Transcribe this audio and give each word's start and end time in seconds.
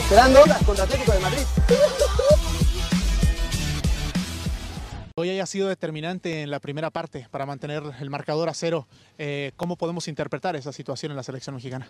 Esperando 0.00 0.40
contra 0.66 0.84
Atlético 0.84 1.12
de 1.12 1.20
Madrid. 1.20 1.42
Hoy 5.14 5.30
haya 5.30 5.46
sido 5.46 5.68
determinante 5.68 6.42
en 6.42 6.50
la 6.50 6.58
primera 6.58 6.90
parte 6.90 7.28
para 7.30 7.46
mantener 7.46 7.84
el 8.00 8.10
marcador 8.10 8.48
a 8.48 8.54
cero. 8.54 8.88
Eh, 9.16 9.52
¿Cómo 9.56 9.76
podemos 9.76 10.08
interpretar 10.08 10.56
esa 10.56 10.72
situación 10.72 11.12
en 11.12 11.16
la 11.16 11.22
selección 11.22 11.54
mexicana? 11.54 11.86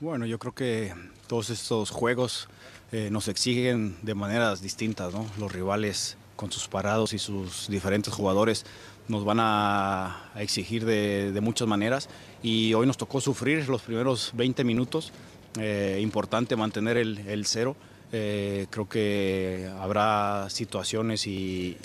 Bueno, 0.00 0.26
yo 0.26 0.40
creo 0.40 0.52
que 0.52 0.92
todos 1.28 1.50
estos 1.50 1.90
juegos 1.90 2.48
eh, 2.90 3.08
nos 3.12 3.28
exigen 3.28 3.96
de 4.02 4.14
maneras 4.14 4.62
distintas, 4.62 5.14
¿no? 5.14 5.26
Los 5.38 5.52
rivales 5.52 6.16
con 6.40 6.50
sus 6.50 6.68
parados 6.68 7.12
y 7.12 7.18
sus 7.18 7.68
diferentes 7.68 8.14
jugadores 8.14 8.64
nos 9.08 9.26
van 9.26 9.36
a, 9.40 10.30
exigir 10.36 10.86
de, 10.86 11.38
muchas 11.42 11.68
maneras 11.68 12.08
y 12.42 12.72
hoy 12.72 12.86
nos 12.86 12.96
tocó 12.96 13.20
sufrir 13.20 13.68
los 13.68 13.82
primeros 13.82 14.30
20 14.32 14.64
minutos. 14.64 15.12
Eh, 15.58 15.98
importante 16.00 16.56
mantener 16.56 16.96
el 16.96 17.44
cero. 17.44 17.76
Eh, 18.12 18.66
creo 18.70 18.88
que 18.88 19.70
habrá 19.80 20.50
situaciones 20.50 21.28
y, 21.28 21.76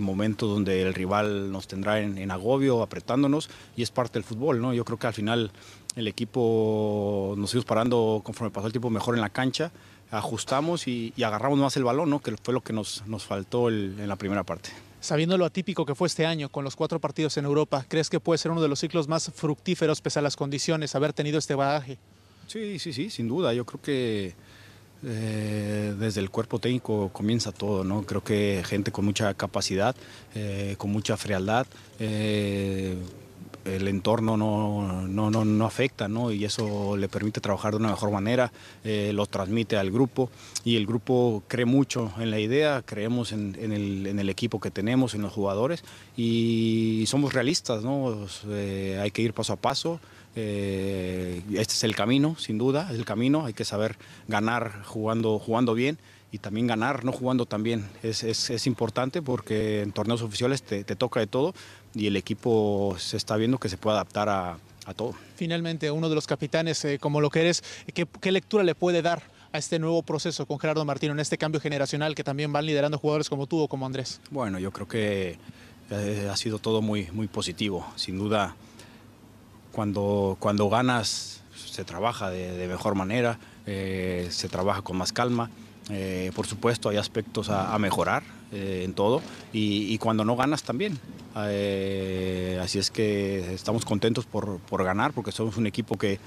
momentos 0.00 0.50
donde 0.50 0.82
el 0.82 0.92
rival 0.92 1.52
nos 1.52 1.68
tendrá 1.68 2.00
en, 2.00 2.30
agobio, 2.30 2.82
apretándonos, 2.82 3.48
y 3.76 3.82
es 3.82 3.90
parte 3.90 4.14
del 4.14 4.24
fútbol, 4.24 4.60
¿no? 4.60 4.74
Yo 4.74 4.84
creo 4.84 4.98
que 4.98 5.06
al 5.06 5.14
final 5.14 5.52
el 5.94 6.08
equipo 6.08 7.34
nos 7.36 7.50
fuimos 7.50 7.64
parando 7.64 8.22
conforme 8.24 8.50
pasó 8.50 8.66
el 8.66 8.72
tiempo 8.72 8.90
mejor 8.90 9.14
en 9.14 9.20
la 9.20 9.30
cancha, 9.30 9.70
ajustamos 10.10 10.88
y, 10.88 11.12
agarramos 11.22 11.58
más 11.58 11.76
el 11.76 11.84
balón, 11.84 12.10
¿no? 12.10 12.20
Que 12.20 12.36
fue 12.42 12.54
lo 12.54 12.60
que 12.60 12.72
nos, 12.72 13.06
nos 13.06 13.24
faltó 13.24 13.68
en 13.68 14.08
la 14.08 14.16
primera 14.16 14.44
parte. 14.44 14.70
Sabiendo 15.00 15.38
lo 15.38 15.44
atípico 15.44 15.86
que 15.86 15.94
fue 15.94 16.08
este 16.08 16.26
año 16.26 16.48
con 16.48 16.64
los 16.64 16.74
cuatro 16.74 16.98
partidos 16.98 17.36
en 17.36 17.44
Europa, 17.44 17.84
¿crees 17.88 18.10
que 18.10 18.18
puede 18.18 18.38
ser 18.38 18.50
uno 18.50 18.60
de 18.60 18.68
los 18.68 18.80
ciclos 18.80 19.06
más 19.06 19.30
fructíferos 19.32 20.00
pese 20.00 20.18
a 20.18 20.22
las 20.22 20.34
condiciones, 20.34 20.94
haber 20.96 21.12
tenido 21.12 21.38
este 21.38 21.54
bagaje? 21.54 21.98
Sí, 22.48 22.78
sí, 22.80 22.92
sí, 22.92 23.08
sin 23.08 23.28
duda. 23.28 23.52
Yo 23.54 23.64
creo 23.64 23.80
que 23.80 24.34
eh, 25.04 25.94
desde 25.96 26.20
el 26.20 26.30
cuerpo 26.30 26.58
técnico 26.58 27.10
comienza 27.12 27.52
todo, 27.52 27.84
¿no? 27.84 28.02
Creo 28.02 28.24
que 28.24 28.64
gente 28.66 28.90
con 28.90 29.04
mucha 29.04 29.32
capacidad, 29.34 29.94
eh, 30.34 30.74
con 30.78 30.90
mucha 30.90 31.16
frialdad, 31.16 31.68
eh, 32.00 32.96
el 33.76 33.88
entorno 33.88 34.36
no, 34.36 35.06
no, 35.06 35.44
no, 35.44 35.66
afecta, 35.66 36.08
¿no? 36.08 36.32
Y 36.32 36.44
eso 36.44 36.96
le 36.96 37.08
permite 37.08 37.40
trabajar 37.40 37.72
de 37.72 37.78
una 37.78 37.90
mejor 37.90 38.10
manera, 38.10 38.52
lo 38.84 39.26
transmite 39.26 39.76
al 39.76 39.90
grupo 39.90 40.30
y 40.64 40.76
el 40.76 40.86
grupo 40.86 41.42
cree 41.48 41.66
mucho 41.66 42.12
en 42.18 42.30
la 42.30 42.40
idea, 42.40 42.82
creemos 42.84 43.32
en, 43.32 43.54
el, 43.60 44.06
en 44.06 44.18
el, 44.18 44.28
equipo 44.28 44.60
que 44.60 44.70
tenemos, 44.70 45.14
en 45.14 45.22
los 45.22 45.32
jugadores 45.32 45.84
y 46.16 47.04
somos 47.06 47.32
realistas, 47.32 47.82
¿no? 47.82 48.26
hay 49.00 49.10
que 49.10 49.22
ir 49.22 49.32
paso 49.32 49.52
a 49.52 49.56
paso. 49.56 50.00
Eh, 50.36 51.42
este 51.54 51.74
es 51.74 51.84
el 51.84 51.96
camino, 51.96 52.36
sin 52.38 52.58
duda, 52.58 52.88
es 52.92 52.98
el 52.98 53.04
camino. 53.04 53.46
Hay 53.46 53.54
que 53.54 53.64
saber 53.64 53.96
ganar 54.28 54.84
jugando, 54.84 55.38
jugando 55.38 55.74
bien 55.74 55.98
y 56.30 56.38
también 56.38 56.66
ganar 56.66 57.04
no 57.04 57.12
jugando 57.12 57.46
tan 57.46 57.62
bien. 57.62 57.88
Es, 58.02 58.22
es, 58.22 58.66
importante 58.66 59.22
porque 59.22 59.82
en 59.82 59.92
torneos 59.92 60.22
oficiales 60.22 60.62
te, 60.62 60.84
toca 60.84 61.20
de 61.20 61.26
todo 61.26 61.54
y 61.94 62.06
el 62.06 62.16
equipo 62.16 62.96
se 62.98 63.16
está 63.16 63.36
viendo 63.36 63.58
que 63.58 63.68
se 63.68 63.78
puede 63.78 63.96
adaptar 63.96 64.28
a, 64.28 64.58
todo. 64.96 65.14
Finalmente, 65.36 65.90
uno 65.90 66.08
de 66.08 66.14
los 66.14 66.26
capitanes, 66.26 66.82
eh, 66.86 66.98
como 66.98 67.20
lo 67.20 67.28
que 67.28 67.40
eres, 67.40 67.62
¿qué, 67.92 68.32
lectura 68.32 68.64
le 68.64 68.74
puede 68.74 69.02
dar 69.02 69.22
a 69.52 69.58
este 69.58 69.78
nuevo 69.78 70.02
proceso 70.02 70.46
con 70.46 70.58
Gerardo 70.58 70.82
Martino, 70.86 71.12
en 71.12 71.20
este 71.20 71.36
cambio 71.36 71.60
generacional 71.60 72.14
que 72.14 72.24
también 72.24 72.54
van 72.54 72.64
liderando 72.64 72.96
jugadores 72.96 73.28
como 73.28 73.46
tú 73.46 73.60
o 73.60 73.68
como 73.68 73.84
Andrés? 73.84 74.18
Bueno, 74.30 74.58
yo 74.58 74.70
creo 74.70 74.88
que 74.88 75.36
eh, 75.90 76.28
ha 76.32 76.36
sido 76.38 76.58
todo 76.58 76.80
muy, 76.80 77.06
muy 77.12 77.28
positivo. 77.28 77.86
Sin 77.96 78.16
duda, 78.16 78.56
cuando, 79.72 80.38
cuando 80.40 80.70
ganas 80.70 81.42
se 81.54 81.84
trabaja 81.84 82.30
de, 82.30 82.66
mejor 82.66 82.94
manera, 82.94 83.38
eh, 83.66 84.28
se 84.30 84.48
trabaja 84.48 84.80
con 84.80 84.96
más 84.96 85.12
calma. 85.12 85.50
Eh, 85.90 86.32
por 86.34 86.46
supuesto 86.46 86.90
hay 86.90 86.98
aspectos 86.98 87.48
a, 87.48 87.78
mejorar 87.78 88.22
eh, 88.52 88.82
en 88.84 88.92
todo 88.92 89.22
y, 89.52 89.96
cuando 89.98 90.24
no 90.24 90.36
ganas 90.36 90.62
también. 90.62 90.98
así 91.34 92.78
es 92.78 92.90
que 92.90 93.54
estamos 93.54 93.84
contentos 93.84 94.26
por, 94.26 94.58
por 94.58 94.84
ganar 94.84 95.12
porque 95.12 95.32
somos 95.32 95.56
un 95.56 95.66
equipo 95.66 95.96
que, 95.96 96.18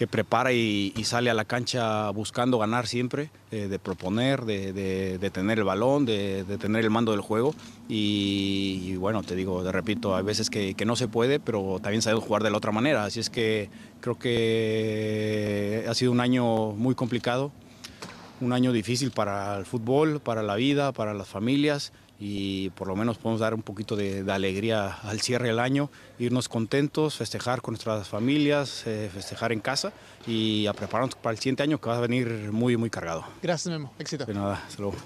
que 0.00 0.06
prepara 0.06 0.50
y, 0.50 0.94
sale 1.04 1.28
a 1.28 1.34
la 1.34 1.44
cancha 1.44 2.08
buscando 2.08 2.56
ganar 2.56 2.86
siempre, 2.86 3.28
eh, 3.50 3.68
de 3.68 3.78
proponer, 3.78 4.46
de, 4.46 5.30
tener 5.30 5.58
el 5.58 5.64
balón, 5.64 6.06
de, 6.06 6.42
tener 6.58 6.84
el 6.84 6.90
mando 6.90 7.12
del 7.12 7.20
juego. 7.20 7.54
Y, 7.86 8.96
bueno, 8.96 9.22
te 9.22 9.34
digo, 9.34 9.62
te 9.62 9.70
repito, 9.70 10.16
hay 10.16 10.22
veces 10.22 10.48
que, 10.48 10.74
no 10.86 10.96
se 10.96 11.06
puede, 11.06 11.38
pero 11.38 11.80
también 11.82 12.00
sabemos 12.00 12.24
jugar 12.24 12.42
de 12.42 12.50
la 12.50 12.56
otra 12.56 12.72
manera. 12.72 13.04
Así 13.04 13.20
es 13.20 13.28
que 13.28 13.68
creo 14.00 14.18
que 14.18 15.84
ha 15.86 15.92
sido 15.92 16.12
un 16.12 16.20
año 16.20 16.70
muy 16.70 16.94
complicado, 16.94 17.52
un 18.40 18.52
año 18.52 18.72
difícil 18.72 19.10
para 19.10 19.56
el 19.56 19.66
fútbol, 19.66 20.20
para 20.20 20.42
la 20.42 20.56
vida, 20.56 20.92
para 20.92 21.14
las 21.14 21.28
familias 21.28 21.92
y 22.20 22.68
por 22.70 22.86
lo 22.86 22.94
menos 22.94 23.16
podemos 23.16 23.40
dar 23.40 23.54
un 23.54 23.62
poquito 23.62 23.96
de, 23.96 24.24
alegría 24.30 24.98
al 25.02 25.20
cierre 25.20 25.48
del 25.48 25.58
año, 25.58 25.90
irnos 26.18 26.48
contentos, 26.48 27.16
festejar 27.16 27.62
con 27.62 27.72
nuestras 27.72 28.08
familias, 28.08 28.86
eh, 28.86 29.10
festejar 29.12 29.52
en 29.52 29.60
casa 29.60 29.92
y 30.26 30.66
a 30.66 30.74
prepararnos 30.74 31.14
para 31.14 31.32
el 31.32 31.38
siguiente 31.38 31.62
año 31.62 31.80
que 31.80 31.88
va 31.88 31.96
a 31.96 32.00
venir 32.00 32.50
muy, 32.52 32.76
muy 32.76 32.90
cargado. 32.90 33.24
Gracias, 33.42 33.72
Memo. 33.72 33.92
Éxito. 33.98 34.26
De 34.26 34.34
nada, 34.34 34.62
hasta 34.66 34.82
luego. 34.82 34.98